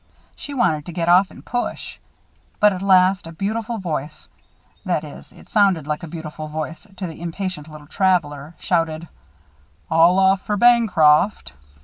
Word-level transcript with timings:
She 0.35 0.55
wanted 0.55 0.87
to 0.87 0.91
get 0.93 1.07
off 1.07 1.29
and 1.29 1.45
push. 1.45 1.99
But 2.59 2.73
at 2.73 2.81
last 2.81 3.27
a 3.27 3.31
beautiful 3.31 3.77
voice 3.77 4.29
(that 4.83 5.03
is, 5.03 5.31
it 5.31 5.47
sounded 5.47 5.85
like 5.85 6.01
a 6.01 6.07
beautiful 6.07 6.47
voice 6.47 6.87
to 6.97 7.05
the 7.05 7.21
impatient 7.21 7.67
little 7.67 7.85
traveler) 7.85 8.55
shouted: 8.57 9.07
"All 9.91 10.17
off 10.17 10.41
for 10.41 10.57
Bancroft." 10.57 11.53